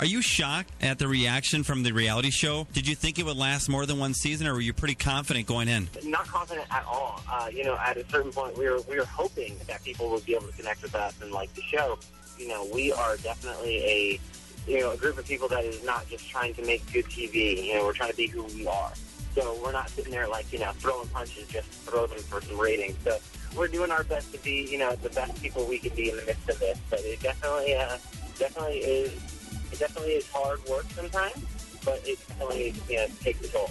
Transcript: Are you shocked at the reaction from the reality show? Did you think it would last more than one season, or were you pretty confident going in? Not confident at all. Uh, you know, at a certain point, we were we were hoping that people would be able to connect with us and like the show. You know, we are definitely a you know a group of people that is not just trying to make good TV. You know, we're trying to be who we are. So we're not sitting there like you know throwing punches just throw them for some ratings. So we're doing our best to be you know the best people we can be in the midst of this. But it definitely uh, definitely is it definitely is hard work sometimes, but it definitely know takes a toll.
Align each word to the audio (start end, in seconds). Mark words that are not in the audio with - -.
Are 0.00 0.06
you 0.06 0.22
shocked 0.22 0.70
at 0.80 1.00
the 1.00 1.08
reaction 1.08 1.64
from 1.64 1.82
the 1.82 1.90
reality 1.90 2.30
show? 2.30 2.68
Did 2.72 2.86
you 2.86 2.94
think 2.94 3.18
it 3.18 3.26
would 3.26 3.36
last 3.36 3.68
more 3.68 3.84
than 3.84 3.98
one 3.98 4.14
season, 4.14 4.46
or 4.46 4.54
were 4.54 4.60
you 4.60 4.72
pretty 4.72 4.94
confident 4.94 5.48
going 5.48 5.66
in? 5.66 5.88
Not 6.04 6.28
confident 6.28 6.68
at 6.70 6.84
all. 6.84 7.20
Uh, 7.28 7.48
you 7.52 7.64
know, 7.64 7.76
at 7.76 7.96
a 7.96 8.08
certain 8.08 8.30
point, 8.30 8.56
we 8.56 8.70
were 8.70 8.80
we 8.82 8.96
were 8.96 9.04
hoping 9.06 9.56
that 9.66 9.82
people 9.82 10.08
would 10.10 10.24
be 10.24 10.36
able 10.36 10.46
to 10.46 10.52
connect 10.52 10.82
with 10.82 10.94
us 10.94 11.20
and 11.20 11.32
like 11.32 11.52
the 11.54 11.62
show. 11.62 11.98
You 12.38 12.46
know, 12.46 12.68
we 12.72 12.92
are 12.92 13.16
definitely 13.16 13.78
a 13.78 14.20
you 14.68 14.78
know 14.78 14.92
a 14.92 14.96
group 14.96 15.18
of 15.18 15.26
people 15.26 15.48
that 15.48 15.64
is 15.64 15.82
not 15.84 16.08
just 16.08 16.30
trying 16.30 16.54
to 16.54 16.62
make 16.64 16.80
good 16.92 17.06
TV. 17.06 17.66
You 17.66 17.74
know, 17.74 17.84
we're 17.84 17.92
trying 17.92 18.12
to 18.12 18.16
be 18.16 18.28
who 18.28 18.44
we 18.44 18.68
are. 18.68 18.92
So 19.34 19.58
we're 19.60 19.72
not 19.72 19.90
sitting 19.90 20.12
there 20.12 20.28
like 20.28 20.52
you 20.52 20.60
know 20.60 20.70
throwing 20.74 21.08
punches 21.08 21.48
just 21.48 21.68
throw 21.70 22.06
them 22.06 22.20
for 22.20 22.40
some 22.40 22.56
ratings. 22.56 22.96
So 23.02 23.18
we're 23.56 23.66
doing 23.66 23.90
our 23.90 24.04
best 24.04 24.32
to 24.32 24.38
be 24.44 24.68
you 24.70 24.78
know 24.78 24.94
the 24.94 25.10
best 25.10 25.42
people 25.42 25.66
we 25.66 25.80
can 25.80 25.92
be 25.96 26.10
in 26.10 26.16
the 26.18 26.24
midst 26.24 26.48
of 26.48 26.60
this. 26.60 26.78
But 26.88 27.00
it 27.00 27.20
definitely 27.20 27.74
uh, 27.74 27.98
definitely 28.38 28.78
is 28.78 29.37
it 29.72 29.78
definitely 29.78 30.12
is 30.12 30.30
hard 30.30 30.64
work 30.66 30.84
sometimes, 30.90 31.36
but 31.84 32.00
it 32.06 32.18
definitely 32.28 32.74
know 32.96 33.06
takes 33.20 33.40
a 33.48 33.52
toll. 33.52 33.70